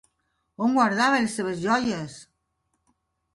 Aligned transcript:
On 0.67 0.71
guardava 0.77 1.19
la 1.25 1.29
seves 1.33 1.61
joies! 1.67 2.17